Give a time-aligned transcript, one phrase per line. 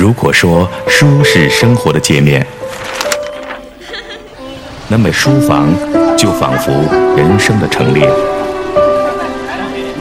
[0.00, 2.46] 如果说书是生活的界面，
[4.88, 5.68] 那么书房
[6.16, 6.72] 就仿佛
[7.18, 8.08] 人生的陈列。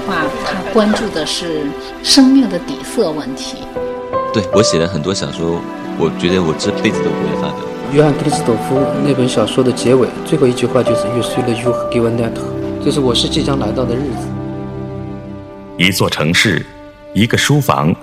[0.07, 1.63] 画他关注的是
[2.01, 3.57] 生命的底色问题。
[4.33, 5.59] 对我写了很多小说，
[5.97, 7.57] 我觉得我这辈子都不会发表。
[7.91, 12.43] 约翰克里斯朵夫那本小说的结尾最后一句话就是“越睡了越给我难头”，
[12.81, 14.29] 就是我是即将来到的日子。
[15.75, 16.65] 一座城市，
[17.13, 17.93] 一个书房，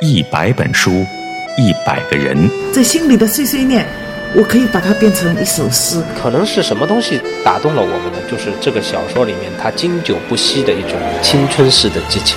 [0.00, 1.04] 一百本书，
[1.56, 2.48] 一百个人。
[2.72, 3.86] 这心里的碎碎念，
[4.34, 6.02] 我可以把它变成一首诗。
[6.20, 8.18] 可能是什么东西打动了我们呢？
[8.30, 10.92] 就是这个小说里面它经久不息的一种
[11.22, 12.36] 青春式的激情。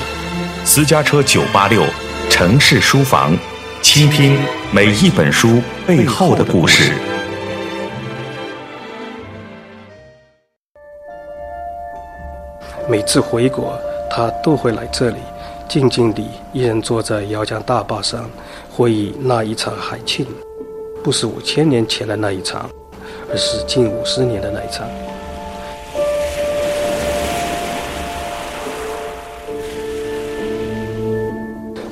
[0.65, 1.83] 私家车九八六，
[2.29, 3.37] 城市书房，
[3.81, 4.37] 倾听
[4.71, 6.93] 每一本书背后的故事。
[12.87, 13.79] 每次回国。
[14.11, 15.17] 他都会来这里，
[15.69, 18.27] 静静地一人坐在姚江大坝上，
[18.71, 20.25] 回忆那一场海庆，
[21.03, 22.67] 不是五千年前的那一场，
[23.29, 24.87] 而是近五十年的那一场。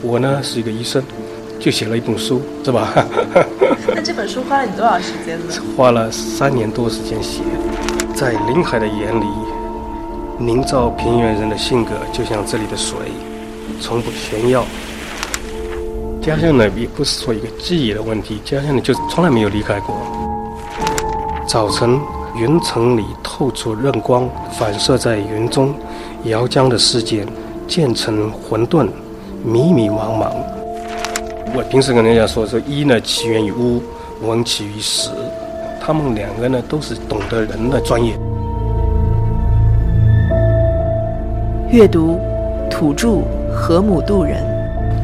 [0.02, 1.04] 我呢是一个医生，
[1.60, 3.06] 就写了一本书，是吧？
[3.94, 5.54] 那这本书花了你多少时间呢？
[5.78, 7.44] 花了三年多时间写，
[8.16, 9.26] 在林海的眼里。
[10.40, 12.96] 宁造平原人的性格就像这里的水，
[13.80, 14.66] 从不炫耀。
[16.22, 19.96] 家乡呢，也不是说一个记忆的问题，家乡呢就从来没有离开过。
[21.48, 21.98] 早晨，
[22.36, 25.74] 云层里透出润光，反射在云中，
[26.26, 27.26] 遥江的世界
[27.66, 28.90] 渐成混沌，
[29.46, 30.32] 迷迷茫茫。
[31.56, 33.82] 我平时跟人家说，说一呢起源于巫，
[34.22, 35.10] 文起于史，
[35.80, 38.12] 他们两个呢都是懂得人的专业。
[41.72, 42.20] 阅读，
[42.70, 43.22] 土著
[43.60, 44.42] 河姆渡人。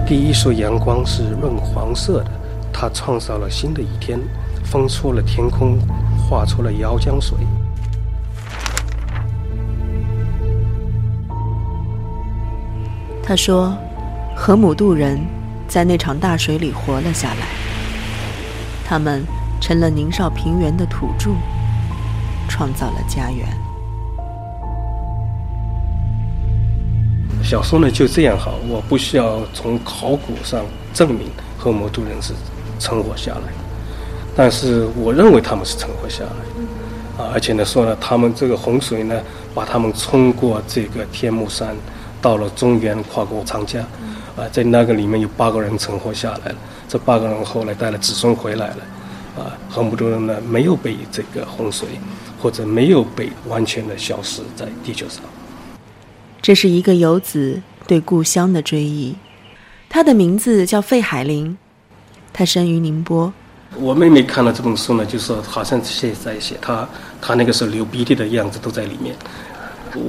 [0.05, 2.31] 第一束阳光是润黄色的，
[2.71, 4.17] 它创造了新的一天，
[4.63, 5.77] 风出了天空，
[6.17, 7.35] 画出了姚江水。
[13.21, 13.75] 他说
[14.37, 15.19] ：“河姆渡人
[15.67, 17.47] 在那场大水里活了下来，
[18.85, 19.23] 他们
[19.59, 21.31] 成了宁绍平原的土著，
[22.47, 23.47] 创造了家园。”
[27.43, 32.33] 小说呢就这样好，我不需要从考古上证明河姆渡人是
[32.79, 33.53] 存活下来，
[34.35, 39.21] 但是我认为他们是存活下来，啊，而且呢说呢，他们这个洪水呢
[39.53, 41.75] 把他们冲过这个天目山，
[42.21, 43.83] 到了中原，跨过长江，
[44.37, 46.55] 啊，在那个里面有八个人存活下来了，
[46.87, 48.77] 这八个人后来带了子孙回来了，
[49.37, 51.87] 啊，河姆渡人呢没有被这个洪水，
[52.41, 55.21] 或者没有被完全的消失在地球上。
[56.43, 59.15] 这是一个游子对故乡的追忆，
[59.87, 61.57] 他的名字叫费海林，
[62.33, 63.31] 他生于宁波。
[63.77, 66.85] 我妹妹看了这本书呢，就说好像现在写他，
[67.21, 69.15] 他那个时候流鼻涕的样子都在里面。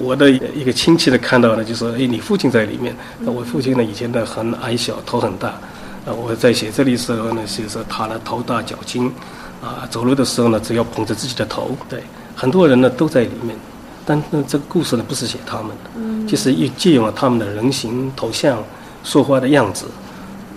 [0.01, 5.51] 我的一个亲戚呢看到了，就说：“哎，你父亲在里面。”我父亲呢以前呢很矮小，头很大。
[6.05, 9.07] 啊，我在写这里时候呢，写说他呢头大脚轻，
[9.63, 11.77] 啊，走路的时候呢只要捧着自己的头。
[11.89, 12.03] 对，
[12.35, 13.57] 很多人呢都在里面。
[14.07, 15.91] 但那这个故事呢，不是写他们的，
[16.27, 18.63] 就是又借用了他们的人形头像、
[19.03, 19.87] 说话的样子。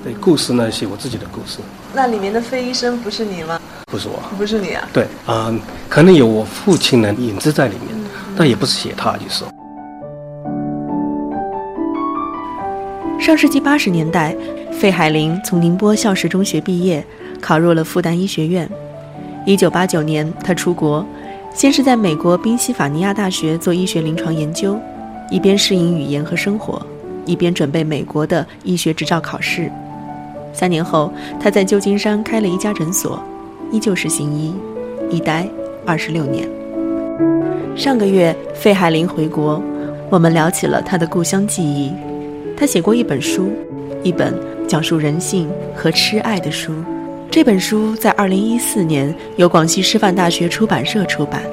[0.04, 1.60] 对，故事呢，写我自己的故事。
[1.94, 3.60] 那里面的费医生不是你吗？
[3.92, 4.22] 不是我。
[4.38, 4.88] 不是你啊？
[4.94, 5.54] 对啊，
[5.90, 7.98] 可能有我父亲的影子在里面，
[8.38, 9.44] 但也不是写他，就是。
[13.20, 14.36] 上世纪八十年代，
[14.72, 17.06] 费海林从宁波孝实中学毕业，
[17.42, 18.70] 考入了复旦医学院。
[19.46, 21.06] 一九八九年，他出国。
[21.54, 24.80] 先是在美国宾夕法尼亚大学做医学临床研究，
[25.30, 26.82] 一边适应语言和生活，
[27.26, 29.72] 一边准备美国的医学执照考试。
[30.54, 33.22] 三年后，他在旧金山开了一家诊所，
[33.72, 34.56] 依旧是行医，
[35.10, 35.48] 一待
[35.86, 36.48] 二十六年。
[37.76, 39.62] 上个月，费海林回国，
[40.10, 41.92] 我们聊起了他的故乡记忆。
[42.56, 43.52] 他写过一本书，
[44.02, 44.34] 一本
[44.68, 46.74] 讲述人性和痴爱的书。
[47.30, 51.44] 这本书在二零一四年由广西师范大学出版社出版，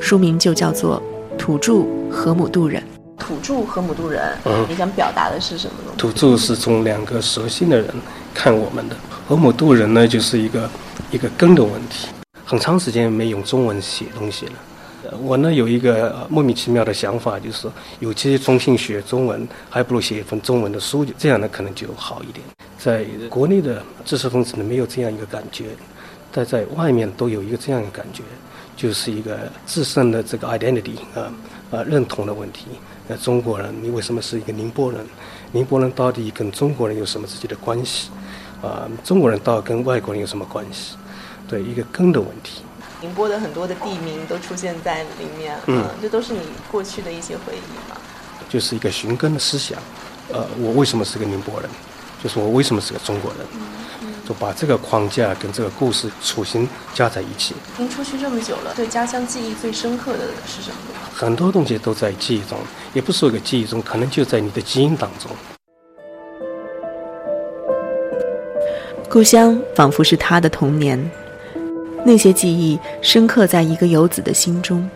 [0.00, 1.00] 书名就叫做
[1.38, 2.82] 《土著河姆渡人》。
[3.20, 5.92] 土著河姆渡人，嗯你想表达的是什么呢？
[5.96, 7.88] 土著是从两个熟悉的人
[8.34, 8.96] 看我们的，
[9.28, 10.68] 河姆渡人呢，就是一个
[11.12, 12.08] 一个根的问题。
[12.44, 14.52] 很长时间没用中文写东西了。
[15.22, 22.44] 我呢有一个莫名其妙的想法，就是说，与其重新学中文，还不如写一份中文的书，这样呢可能就好一点。
[22.78, 25.66] 在国内的知识分子呢没有这样一个感觉，
[26.32, 28.22] 但在外面都有一个这样的感觉，
[28.76, 31.30] 就是一个自身的这个 identity 啊
[31.70, 32.66] 啊认同的问题。
[33.10, 35.04] 那中国人，你为什么是一个宁波人？
[35.50, 38.08] 宁波人到底跟中国人有什么自己的关系？
[38.62, 40.94] 啊，中国人到底跟外国人有什么关系？
[41.48, 42.62] 对，一个根的问题。
[43.00, 46.40] 宁波的很多的地名都出现在里面，嗯，这都是你
[46.70, 47.96] 过去的一些回忆嘛？
[48.48, 49.76] 就是一个寻根的思想。
[50.32, 51.68] 呃，我为什么是个宁波人？
[52.22, 53.44] 就是我为什么是个中国人？
[54.30, 57.52] 就把这个框架跟这个故事雏形加在一起。
[57.76, 60.76] 您出去这么久了，对家乡记忆最深刻的是什么？
[61.12, 62.56] 很多东西都在记忆中，
[62.94, 65.32] 也不是说一个记忆中，可能就在你的基因当中。
[69.08, 71.10] 故乡仿佛是他的童年，
[72.04, 74.88] 那些记忆深刻在一个游子的心中。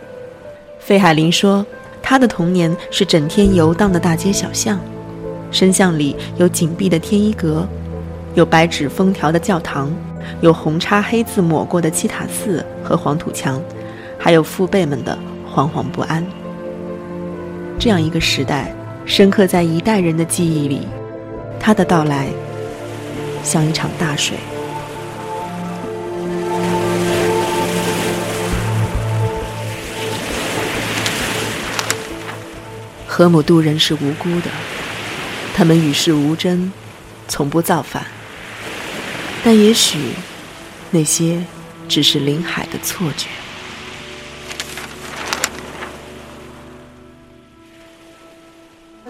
[0.78, 1.66] 费海林说，
[2.00, 4.78] 他的童年是整天游荡的大街小巷，
[5.50, 7.66] 深巷里有紧闭的天一阁。
[8.34, 9.92] 有白纸封条的教堂，
[10.40, 13.62] 有红叉黑字抹过的七塔寺和黄土墙，
[14.18, 15.16] 还有父辈们的
[15.48, 16.24] 惶惶不安。
[17.78, 18.74] 这样一个时代，
[19.06, 20.88] 深刻在一代人的记忆里。
[21.60, 22.26] 他的到来，
[23.44, 24.36] 像一场大水。
[33.06, 34.50] 河姆渡人是无辜的，
[35.54, 36.72] 他们与世无争，
[37.28, 38.04] 从不造反。
[39.46, 39.98] 但也许，
[40.90, 41.44] 那些
[41.86, 43.28] 只是临海的错觉。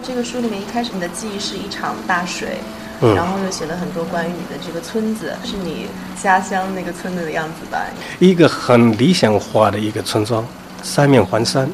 [0.03, 2.57] 这个书里面一开始你的记忆是一场大水，
[2.99, 5.87] 然后又写了很多关于你的这个村子，是你
[6.21, 7.85] 家乡那个村子的样子吧？
[8.19, 10.45] 一个很理想化的一个村庄，
[10.83, 11.65] 三面环山，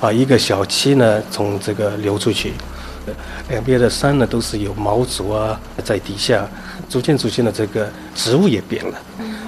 [0.00, 2.52] 啊，一个小溪呢从这个流出去。
[3.48, 6.48] 两边的山呢都是有毛竹啊在底下，
[6.88, 8.98] 逐渐逐渐的这个植物也变了，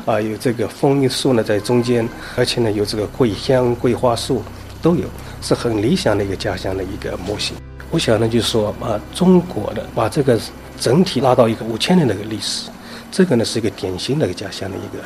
[0.07, 4.43] 啊有这个枫叶树呢在中间，而且呢有这个桂香桂花树
[4.83, 5.07] 都有，
[5.41, 7.57] 是很理想的一个家乡的一个模型。
[7.91, 10.39] 我想呢就是说啊中国的把这个
[10.81, 12.69] 整体拉到一个五千年的一个历史，
[13.13, 15.05] 这个呢是一个典型的一个家乡的一个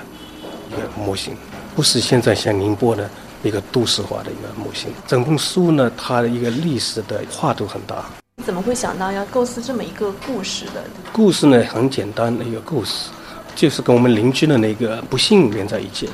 [0.71, 1.37] 一个模型，
[1.77, 3.09] 不是现在像宁波的
[3.43, 4.91] 一个都市化的一个模型。
[5.07, 8.05] 整本书呢它的一个历史的跨度很大。
[8.49, 10.83] 怎么会想到要构思这么一个故事的？
[11.13, 13.11] 故事呢很简单的一个故事，
[13.55, 16.09] 就是跟我们邻居的那个不幸连在一起。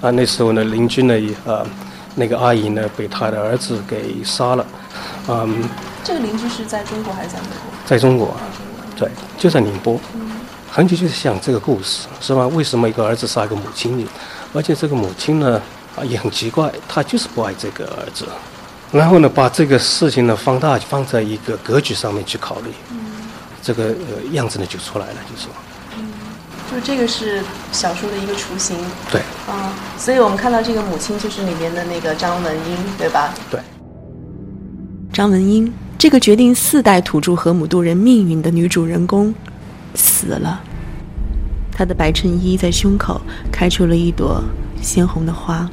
[0.00, 1.14] 啊，那时候呢，邻居呢，
[1.44, 1.64] 呃，
[2.16, 4.66] 那个阿姨呢被她的儿子给杀了。
[5.28, 5.62] 嗯，
[6.02, 7.72] 这个邻居是在中国还是在美国？
[7.86, 8.36] 在中国，
[8.96, 9.08] 对，
[9.38, 9.96] 就在宁波。
[10.14, 10.28] 嗯
[10.68, 12.48] 很久就是想这个故事，是吧？
[12.48, 14.08] 为什么一个儿子杀一个母亲呢？
[14.52, 15.62] 而且这个母亲呢，
[15.94, 18.26] 啊，也很奇怪，她就是不爱这个儿子。
[18.92, 22.70] 然后呢，把这个事情呢放大，放在一个格局上面去考虑，
[23.62, 25.52] 这个呃样子呢就出来了，就是说，
[26.72, 27.40] 就这个是
[27.70, 28.76] 小说的一个雏形。
[29.10, 29.20] 对。
[29.46, 33.32] 啊，所以我们看到这个母亲就是里面的那个张文英，对吧？
[33.48, 33.60] 对。
[35.12, 39.32] 张文英，这个决定四代土著河姆渡人命运的女主人公，
[39.94, 40.60] 死了。
[41.72, 43.20] 她的白衬衣在胸口
[43.52, 44.42] 开出了一朵
[44.82, 45.68] 鲜红的花。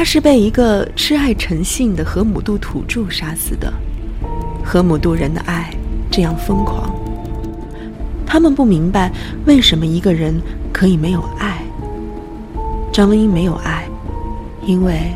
[0.00, 3.70] 他是被一个痴爱成性的河姆渡土著杀死的。
[4.64, 5.70] 河姆渡人的爱
[6.10, 6.90] 这样疯狂，
[8.24, 9.12] 他们不明白
[9.44, 10.40] 为什么一个人
[10.72, 11.62] 可以没有爱。
[12.90, 13.86] 张文英没有爱，
[14.64, 15.12] 因为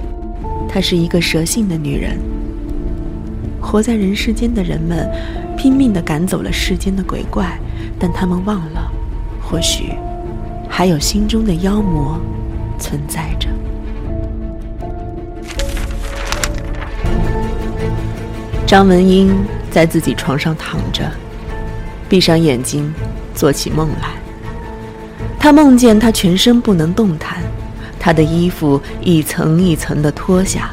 [0.68, 2.18] 她是一个蛇性的女人。
[3.62, 5.10] 活在人世间的人们
[5.56, 7.58] 拼命地赶走了世间的鬼怪，
[7.98, 8.92] 但他们忘了，
[9.40, 9.94] 或许
[10.68, 12.20] 还有心中的妖魔
[12.78, 13.48] 存在着。
[18.74, 19.32] 张文英
[19.70, 21.08] 在自己床上躺着，
[22.08, 22.92] 闭上眼睛，
[23.32, 24.08] 做起梦来。
[25.38, 27.40] 她梦见她全身不能动弹，
[28.00, 30.72] 她的衣服一层一层的脱下，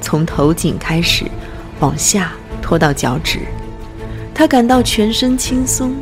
[0.00, 1.26] 从头颈开始，
[1.78, 3.40] 往下脱到脚趾。
[4.34, 5.94] 她感到全身轻松，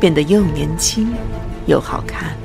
[0.00, 1.14] 变得又年轻
[1.66, 2.36] 又好看。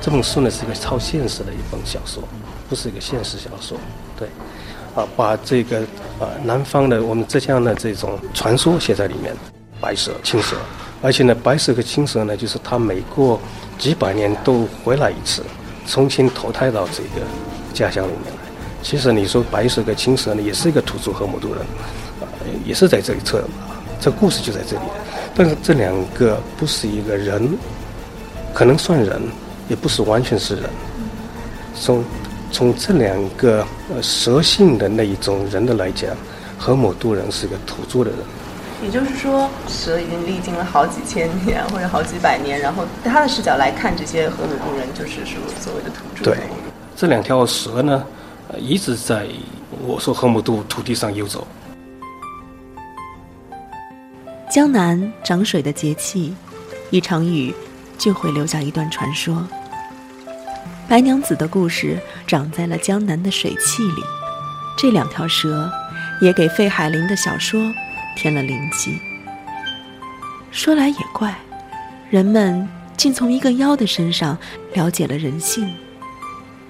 [0.00, 2.22] 这本书呢是一个超现实的一本小说，
[2.68, 3.76] 不是一个现实小说。
[4.18, 4.26] 对，
[4.94, 5.80] 啊，把这个
[6.18, 9.34] 啊南方的我们浙江的这种传说写在里面，
[9.80, 10.56] 白蛇、青蛇，
[11.02, 13.38] 而且呢，白蛇和青蛇呢，就是它每过
[13.78, 15.42] 几百年都回来一次，
[15.86, 17.26] 重新投胎到这个
[17.74, 18.40] 家乡里面来。
[18.82, 21.58] 其实你说白蛇和青蛇呢，也是一个土著和姆渡人，
[22.20, 22.24] 啊，
[22.64, 23.44] 也是在这一侧，
[24.00, 24.82] 这故事就在这里。
[25.34, 27.46] 但是这两个不是一个人，
[28.54, 29.20] 可能算人，
[29.68, 30.64] 也不是完全是人，
[31.78, 32.02] 从。
[32.52, 36.10] 从这两个呃蛇性的那一种人的来讲，
[36.58, 38.20] 河姆渡人是个土著的人。
[38.82, 46.24] 也就是说，蛇已经历经了好几千年或者好几百年，然后他的视角来看这些河姆渡人，就是说所谓的土著。
[46.24, 46.38] 对，
[46.94, 48.04] 这两条蛇呢，
[48.48, 49.26] 呃，一直在
[49.86, 51.46] 我说河姆渡土地上游走。
[54.50, 56.34] 江南涨水的节气，
[56.90, 57.54] 一场雨
[57.98, 59.46] 就会留下一段传说。
[60.88, 64.02] 白娘子的故事长在了江南的水汽里，
[64.78, 65.68] 这两条蛇
[66.20, 67.60] 也给费海林的小说
[68.14, 68.96] 添了灵气。
[70.52, 71.36] 说来也怪，
[72.08, 74.38] 人们竟从一个妖的身上
[74.74, 75.68] 了解了人性，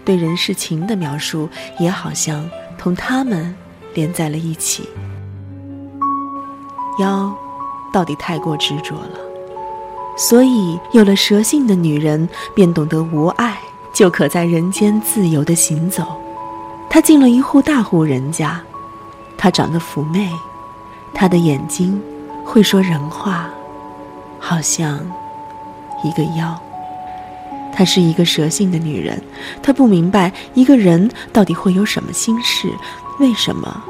[0.02, 1.46] 对人世情的描述
[1.78, 3.54] 也好像同他们
[3.92, 4.88] 连在了一起。
[6.98, 7.30] 妖
[7.92, 9.18] 到底太过执着了，
[10.16, 13.58] 所以有了蛇性的女人便懂得无爱
[13.96, 16.04] 就可在人间自由的行走。
[16.90, 18.60] 她进了一户大户人家，
[19.38, 20.30] 她长得妩媚，
[21.14, 21.98] 她的眼睛
[22.44, 23.48] 会说人话。
[24.38, 25.00] 好像
[26.04, 26.54] 一个妖。
[27.72, 29.20] 她是一个蛇性的女人，
[29.62, 32.70] 她不明白一个人到底会有什么心事，
[33.18, 33.82] 为什么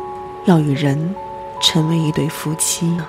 [0.44, 1.14] 要与人
[1.60, 3.04] 成为一对夫妻呢？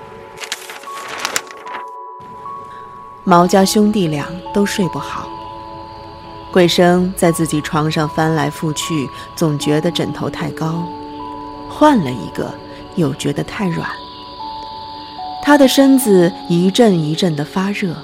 [3.23, 5.29] 毛家兄弟俩都睡不好，
[6.51, 10.83] 桂生在自己床上翻来覆去，总觉得枕头太高，
[11.69, 12.51] 换了一个
[12.95, 13.87] 又觉得太软。
[15.43, 17.95] 他的身子一阵一阵的发热，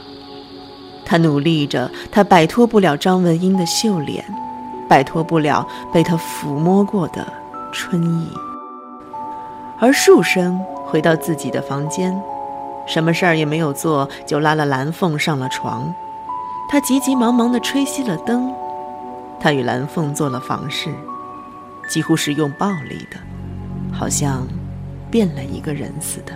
[1.04, 4.24] 他努力着，他摆脱不了张文英的秀脸，
[4.88, 7.26] 摆脱不了被他抚摸过的
[7.72, 8.28] 春意。
[9.80, 12.14] 而树生回到自己的房间，
[12.86, 15.94] 什么事儿也没有做，就拉了蓝凤上了床。
[16.70, 18.52] 他急急忙忙地吹熄了灯，
[19.40, 20.90] 他与蓝凤做了房事，
[21.88, 23.18] 几乎是用暴力的，
[23.92, 24.48] 好像
[25.12, 26.34] 变了一个人似的。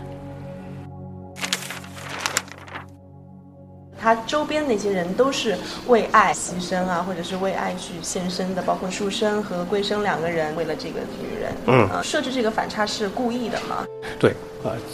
[4.00, 5.58] 他周边那些人都是
[5.88, 13.84] 为爱牺牲啊，或者是为爱去献身的，包括书生和桂生两个人为了这个女人，嗯，设置这个反差是故意的吗？
[14.18, 14.34] 对，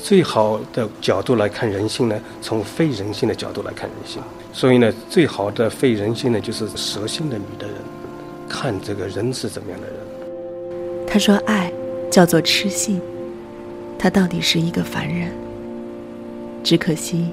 [0.02, 7.76] 最好的角度来看人性呢，从非人性的角度来看人性，所以呢，最好的非人性呢，就是蛇性的女的人，
[8.50, 9.96] 看这个人是怎么样的人。
[11.08, 11.72] 他说爱
[12.12, 13.00] 叫做痴性，
[13.98, 15.32] 他到底是一个凡人，
[16.64, 17.32] 只可惜。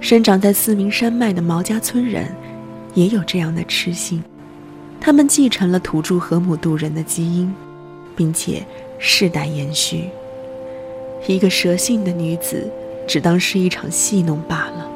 [0.00, 2.26] 生长在四明山脉的毛家村人，
[2.94, 4.22] 也有这样的痴心，
[5.00, 7.54] 他们继承了土著河姆渡人的基因，
[8.16, 8.66] 并且
[8.98, 10.10] 世代延续。
[11.26, 12.68] 一个蛇性的女子，
[13.06, 14.88] 只当是一场戏弄罢了。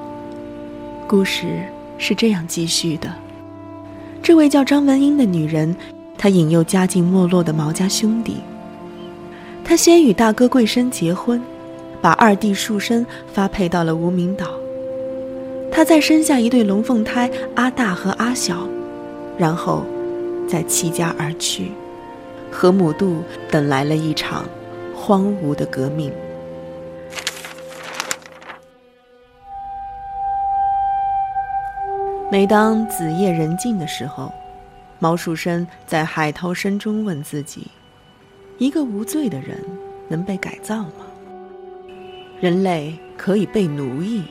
[1.06, 1.46] 故事
[1.98, 3.12] 是这样继续的：
[4.22, 5.74] 这位叫张文英的女人，
[6.18, 8.38] 她引诱家境没落的毛家兄弟。
[9.64, 11.40] 她先与大哥桂生结婚，
[12.00, 14.46] 把二弟树生发配到了无名岛。
[15.72, 18.66] 他再生下一对龙凤胎阿大和阿小，
[19.36, 19.84] 然后
[20.48, 21.70] 再弃家而去。
[22.50, 23.16] 河姆渡
[23.50, 24.44] 等来了一场
[25.06, 26.12] 荒芜的革命。
[32.28, 34.32] 每当子夜人静的时候，
[34.98, 37.68] 毛树生在海涛声中问自己：
[38.58, 39.64] 一个无罪的人
[40.08, 41.06] 能被改造吗？
[42.40, 44.24] 人类可以被奴役。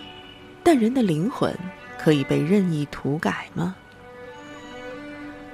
[0.61, 1.55] 但人的灵魂
[1.97, 3.77] 可以被任意涂改吗？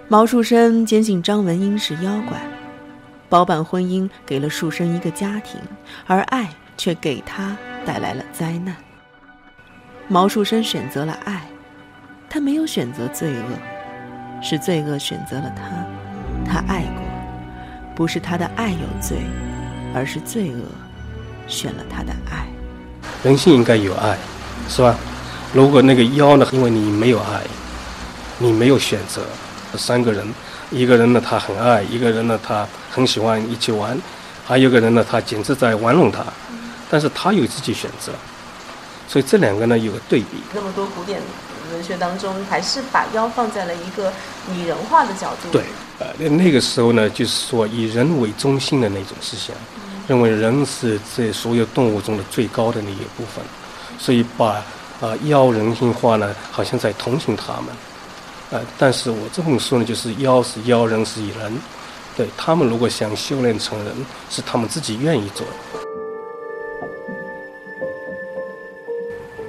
[0.07, 2.41] 毛树生坚信张文英是妖怪，
[3.31, 5.57] 包办婚姻给了树生一个家庭，
[6.05, 8.75] 而爱却给他带来了灾难。
[10.09, 11.47] 毛树生选择了爱，
[12.29, 15.63] 他没有选择罪恶，是罪恶选择了他。
[16.45, 17.03] 他爱过，
[17.95, 19.19] 不是他的爱有罪，
[19.95, 20.65] 而是罪恶
[21.47, 22.45] 选了他的爱。
[23.23, 24.17] 人性应该有爱。
[24.67, 24.93] 是吧？
[25.53, 26.45] 如果那个妖呢？
[26.51, 27.41] 因为你没有爱，
[28.39, 29.21] 你没有选择。
[29.77, 30.27] 三个人，
[30.71, 33.99] 一个人呢他很爱，一个人呢他很喜欢一起玩，
[34.45, 36.23] 还有一个人呢他简直在玩弄他，
[36.89, 38.11] 但是他有自己选择。
[39.07, 40.37] 所以这两个呢有个对比。
[40.53, 41.19] 那么多古典
[41.73, 44.11] 文学当中，还是把妖放在了一个
[44.47, 45.49] 拟人化的角度。
[45.51, 45.63] 对，
[45.99, 49.53] 呃，那那个时候呢，就是说以人为中心的那种思想，
[50.07, 53.43] 认为人是这所有动物中的最高的那一部分。
[53.99, 54.63] 所以把
[55.01, 57.65] 啊妖人性化呢，好像在同情他们，
[58.51, 61.53] 呃，但是我这本书呢，就是妖是妖，人是人，
[62.15, 63.93] 对他们如果想修炼成人，
[64.29, 65.53] 是他们自己愿意做的。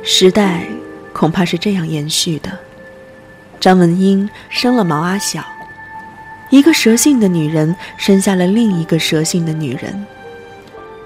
[0.05, 0.67] 时代
[1.13, 2.51] 恐怕是这样延续的：
[3.61, 5.45] 张文英生了毛阿晓，
[6.51, 10.07] 一个蛇性的女人生下了另一个蛇性的女人，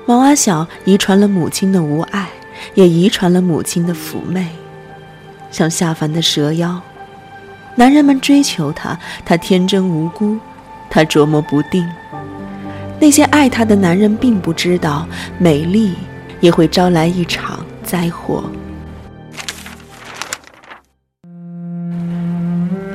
[0.07, 2.29] 毛阿晓遗传了母亲的无爱。
[2.75, 4.49] 也遗传了母亲的妩媚，
[5.51, 6.81] 像下凡的蛇妖。
[7.79, 10.39] 男人们追求她，她天真无辜，
[10.91, 11.87] 她琢磨不定。
[12.99, 15.07] 那些爱她的男人并不知道，
[15.39, 15.95] 美丽
[16.41, 18.51] 也会招来一场灾祸。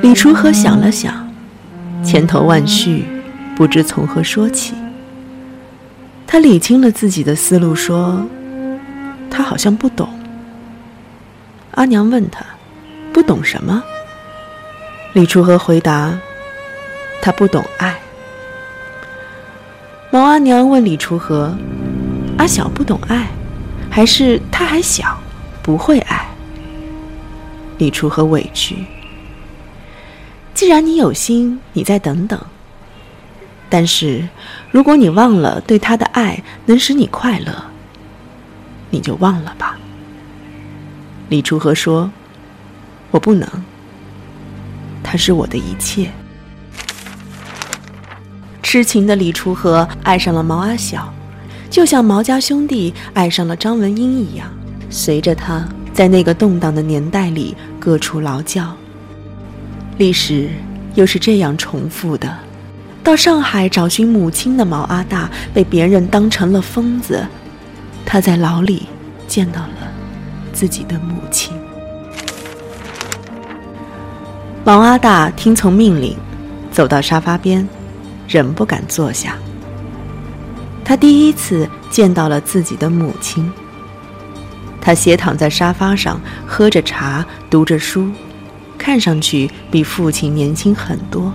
[0.01, 1.31] 李楚河想了想，
[2.03, 3.05] 千头万绪，
[3.55, 4.73] 不知从何说起。
[6.25, 8.25] 他理清了自己的思路，说
[9.29, 10.09] ：“他好像不懂。”
[11.75, 12.43] 阿娘问他
[13.13, 13.83] ：“不懂什么？”
[15.13, 16.17] 李楚河回答
[17.21, 17.99] ：“他不懂爱。”
[20.09, 21.53] 毛阿娘问李楚河
[22.39, 23.27] ：“阿小不懂爱，
[23.89, 25.17] 还是他还小，
[25.61, 26.25] 不会爱？”
[27.77, 28.85] 李楚河委屈。
[30.53, 32.39] 既然你有心，你再等等。
[33.69, 34.29] 但是，
[34.71, 37.65] 如果你忘了对他的爱能使你快乐，
[38.89, 39.77] 你就忘了吧。
[41.27, 42.09] 李楚河说
[43.11, 43.49] ：“我不能。
[45.11, 46.09] 他是我的一切。”
[48.63, 51.13] 痴情的李楚河爱上了毛阿晓，
[51.69, 54.47] 就像毛家兄弟爱上了张文英一样，
[54.89, 58.73] 随着他在那个动荡的年代里各处劳教。
[59.97, 60.49] 历史
[60.95, 62.33] 又是这样重复的：
[63.03, 67.27] 到上海找寻母亲的毛阿大被别人当成了疯子，
[68.05, 68.87] 他在牢里
[69.27, 69.91] 见到了
[70.53, 71.51] 自己的母亲。
[74.63, 76.15] 王阿大听从命令，
[76.71, 77.67] 走到沙发边，
[78.27, 79.35] 仍不敢坐下。
[80.85, 83.51] 他第一次见到了自己的母亲。
[84.79, 88.07] 他斜躺在沙发上，喝着茶，读着书。
[88.77, 91.33] 看上去比父亲年轻很多。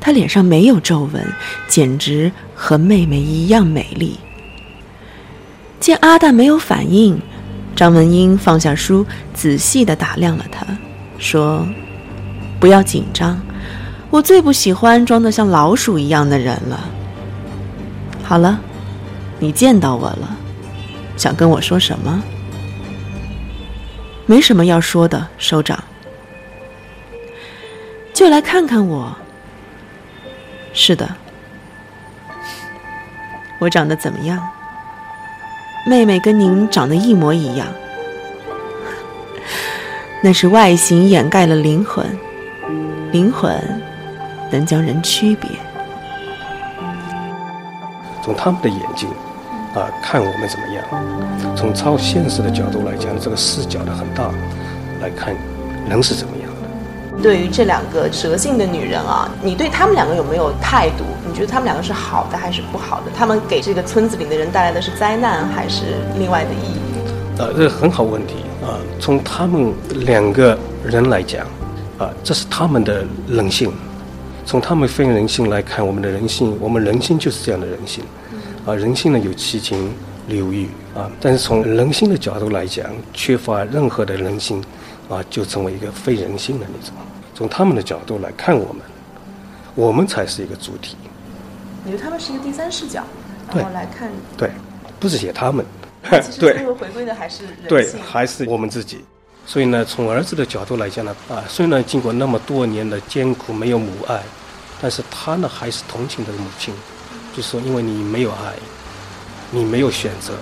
[0.00, 1.22] 他脸上没有皱纹，
[1.68, 4.18] 简直和妹妹一样美丽。
[5.80, 7.20] 见阿大没有反应，
[7.76, 10.66] 张文英放下书，仔细地打量了他，
[11.18, 11.66] 说
[12.60, 13.40] ：“不要紧张，
[14.10, 16.80] 我最不喜欢装得像老鼠一样的人了。
[18.22, 18.58] 好了，
[19.38, 20.36] 你见到我了，
[21.16, 22.22] 想跟我说什么？
[24.26, 25.82] 没什么要说的，首长。”
[28.14, 29.16] 就来看看我。
[30.72, 31.08] 是的，
[33.60, 34.42] 我长得怎么样？
[35.86, 37.66] 妹妹跟您长得一模一样。
[40.24, 42.02] 那是外形掩盖了灵魂，
[43.12, 43.54] 灵魂
[44.50, 45.50] 能将人区别。
[48.22, 49.06] 从他们的眼睛
[49.74, 51.54] 啊看我们怎么样？
[51.54, 54.30] 从超现实的角度来讲，这个视角的很大
[55.02, 55.36] 来看
[55.86, 57.22] 人是怎么样的？
[57.22, 61.04] 对于这两个蛇性的女人啊，你对他们两个有没有态度？
[61.28, 63.12] 你觉得他们两个是好的还是不好的？
[63.14, 65.82] 他们给这个村子里的人带来的是灾难还是
[66.18, 66.80] 另外的意义？
[67.36, 68.80] 呃，这很好问题啊。
[68.98, 69.72] 从他们
[70.06, 71.46] 两个人来讲，
[71.98, 73.72] 啊，这是他们的人性。
[74.46, 78.02] 从他们非人性来看，我们的人性，我们人性就是这样的人性。
[78.66, 79.92] 啊，人性呢有七情
[80.28, 84.62] 六欲啊，但是从人性的角度来讲，缺乏任何的人性。
[85.06, 86.96] 啊，就成为一个非人性的那种。
[87.34, 88.82] 从他们的角度来看我们，
[89.74, 90.96] 我们才是一个主体。
[91.84, 93.04] 你觉得他们是一个第三视角，
[93.54, 94.10] 然后来看？
[94.34, 94.48] 对，
[94.98, 95.62] 不是写他们。
[96.10, 97.68] 对，最后回归的还是人性。
[97.68, 99.04] 对，还是我们自己。
[99.46, 104.22] 所以呢，从儿子的角度来讲呢，啊，虽然经过那么多年的艰苦，没有母爱，
[104.80, 106.72] 但是他呢还是同情的母亲，
[107.36, 108.54] 就说因为你没有爱，
[109.50, 110.32] 你没有选择。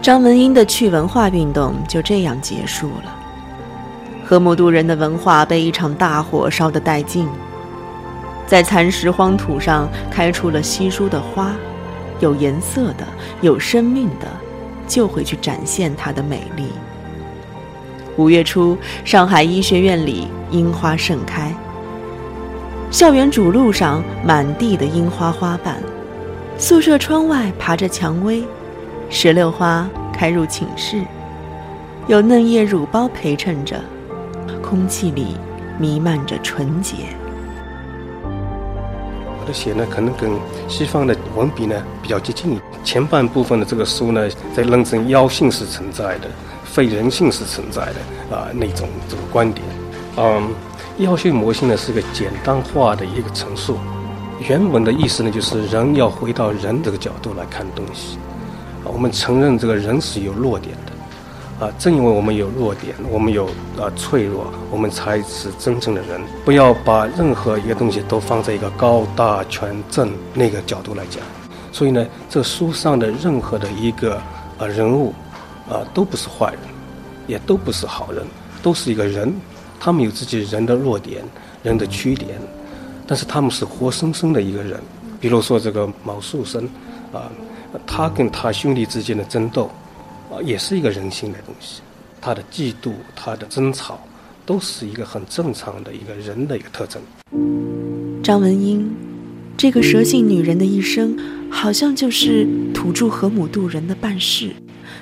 [0.00, 3.14] 张文英的去文化运动就这样结束了。
[4.26, 7.28] 河姆渡人的文化被一场大火烧得殆尽，
[8.46, 11.54] 在蚕食荒土上开出了稀疏的花，
[12.20, 13.06] 有颜色的，
[13.40, 14.26] 有生命的，
[14.86, 16.64] 就会去展现它的美丽。
[18.16, 21.54] 五月初，上海医学院里樱花盛开，
[22.90, 25.80] 校园主路上满地的樱花花瓣，
[26.58, 28.42] 宿舍窗外爬着蔷薇。
[29.10, 31.02] 石榴花开入寝室，
[32.08, 33.80] 有嫩叶乳苞陪衬着，
[34.60, 35.36] 空气里
[35.78, 36.96] 弥漫着纯洁。
[39.48, 40.30] 我的写呢，可能跟
[40.68, 42.60] 西方的文笔呢比较接近。
[42.84, 46.28] 前半部分的这个书呢，在论证妖性是存在的，
[46.64, 49.66] 非人性是存在的啊那种这个观点。
[50.18, 50.50] 嗯，
[50.98, 53.78] 妖性魔性呢是个简单化的一个陈述。
[54.46, 58.18] 原文的意思呢，就是人要回到人这个角度来看东西。
[58.84, 60.92] 我们承认这个人是有弱点的，
[61.58, 66.20] 啊，正因为我们有弱点，我们有啊脆弱，我们才是真正的人。
[66.44, 71.20] 不要把任何一个东西都放在一个高大全正那个角度来讲。
[71.72, 74.14] 所以呢，这书上的任何的一个
[74.56, 75.12] 啊人物，
[75.68, 76.60] 啊都不是坏人，
[77.26, 78.24] 也都不是好人，
[78.62, 79.34] 都是一个人。
[79.80, 81.24] 他们有自己人的弱点、
[81.62, 82.38] 人的缺点，
[83.06, 84.80] 但是他们是活生生的一个人。
[85.20, 86.64] 比如说这个毛树生，
[87.12, 87.26] 啊。
[87.86, 89.70] 他跟他兄弟之间的争斗，
[90.30, 91.80] 啊，也是一个人性的东西。
[92.20, 94.00] 他的嫉妒，他的争吵，
[94.44, 97.00] 都是一个很正常的一个人的一个特征。
[98.22, 98.90] 张文英，
[99.56, 101.16] 这个蛇性女人的一生，
[101.48, 104.50] 好像就是土著河姆渡人的办事，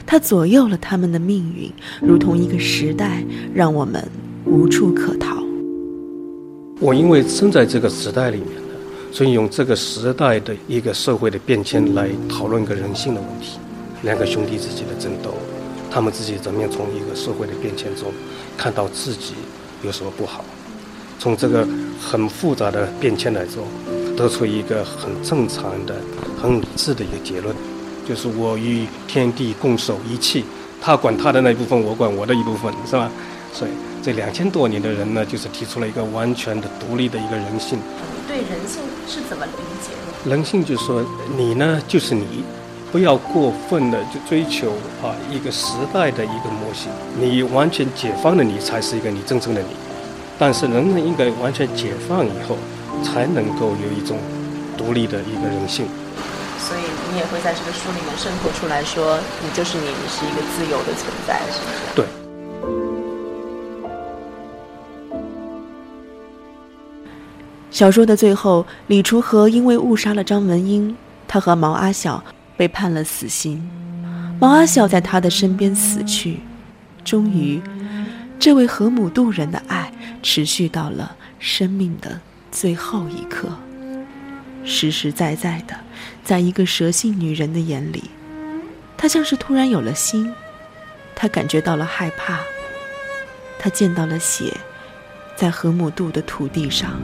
[0.05, 4.07] 她左右了他们的命运，如同一个时代，让我们
[4.45, 5.43] 无处可逃。
[6.79, 13.59] 我因为生在这个时代里面的，所以用这个时代的一个社会的变迁来讨论一个人性的问题。
[14.03, 15.35] 两个兄弟之间的争斗，
[15.91, 18.13] 他们自己怎么样从一个社会的变迁中
[18.57, 19.35] 看到自己
[19.83, 20.45] 有什么不好？
[21.19, 21.67] 从这个
[22.01, 23.65] 很复杂的变迁来说，
[24.17, 25.95] 得出一个很正常的、
[26.41, 27.55] 很理智的一个结论，
[28.07, 30.45] 就是我与天地共守一气，
[30.81, 33.11] 他管他的那一部分，我管我的一部分，是吧？
[33.53, 33.71] 所以。
[34.03, 37.77] 这两千多年的人呢，就是提出了一个完全的独立的一个人性。
[38.29, 39.91] 对人性是怎么理解
[40.23, 40.31] 的？
[40.31, 41.05] 人性就是说，
[41.37, 42.45] 你呢就是你，
[42.97, 44.71] 不要过分的就追求
[45.03, 46.91] 啊一个时代的一个模型。
[47.21, 49.69] 你完全解放了你，才是一个你真正的你。
[50.39, 52.57] 但是人们应该完全解放以后，
[53.05, 54.17] 才能够有一种
[54.79, 55.85] 独立的一个人性。
[56.59, 56.81] 所以
[57.13, 61.97] 你也会在这个书里面渗透出来说，你就是你，你是一个自由的存在，是不是？
[61.97, 62.07] 对。
[67.71, 70.97] 小说的最后，李锄禾因为误杀了张文英，
[71.29, 72.25] 他和毛阿晓
[72.57, 73.69] 被判了死刑。
[74.39, 76.41] 毛阿晓在他的身边死去，
[77.05, 77.61] 终于，
[78.39, 79.93] 这位河姆渡人的爱
[80.23, 83.49] 持续到了生命的最后一刻。
[84.65, 85.77] 实实在在的，
[86.25, 88.05] 在一个蛇性女人的眼里，
[88.97, 90.33] 她像是突然有了心，
[91.15, 92.41] 她感觉到了害怕，
[93.59, 94.53] 她见到了血，
[95.37, 96.99] 在河姆渡的土地上。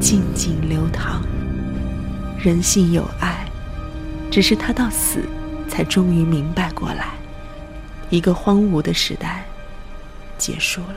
[0.00, 1.22] 静静流淌，
[2.38, 3.46] 人性有爱，
[4.34, 5.20] 只是他到死，
[5.68, 7.10] 才终于明白过来，
[8.10, 9.46] 一个荒芜的时代
[10.36, 10.96] 结束了。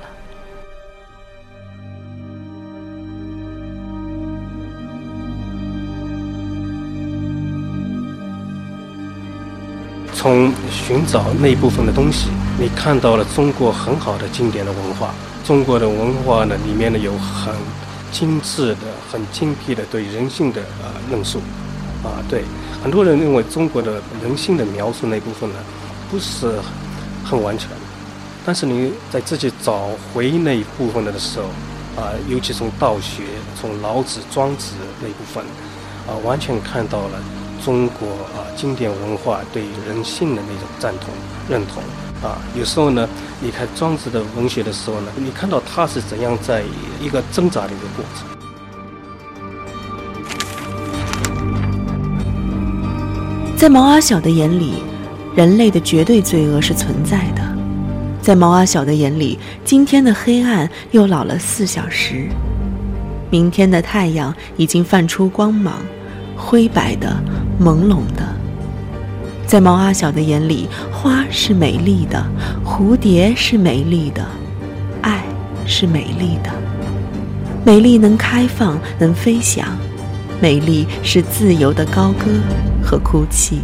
[10.12, 15.14] 从寻找那部分的东西，你看到了中国很好的经典的文化。
[15.44, 17.54] 中国的文化呢，里面呢有很。
[18.10, 21.40] 精致的、很精辟的对人性的呃论述，
[22.04, 22.42] 啊，对，
[22.84, 25.56] 很多人认为中国的人性的描述那部分呢，
[26.10, 26.60] 不是
[27.26, 27.70] 很完全。
[28.46, 31.46] 但是你在自己找回那一部分的时候，
[32.02, 33.24] 啊，尤其从道学、
[33.60, 35.44] 从老子、庄子那部分，
[36.08, 37.20] 啊，完全看到了
[37.66, 41.14] 中国啊经典文化对人性的那种赞同、
[41.50, 41.84] 认同。
[42.24, 43.08] 啊，有时候呢，
[43.42, 46.64] 你看庄子的文学的时候呢，你看到他是怎样在
[47.02, 48.37] 一个挣扎的一个过程。
[53.58, 54.74] 在毛阿晓的眼里，
[55.36, 57.42] 人类的绝对罪恶是存在的；
[58.22, 62.28] 在毛阿晓的眼里，今天的黑暗又老了四小时，
[63.32, 65.74] 明天的太阳已经泛出光芒，
[66.36, 67.18] 灰白的，
[67.60, 68.24] 朦胧的。
[69.48, 72.24] 在毛阿晓的眼里，花是美丽的，
[72.64, 74.24] 蝴蝶是美丽的，
[75.02, 75.24] 爱
[75.66, 76.52] 是美丽的。
[77.66, 79.68] 美丽能开放，能飞翔，
[80.40, 82.26] 美丽是自由的高歌
[82.84, 83.62] 和哭泣。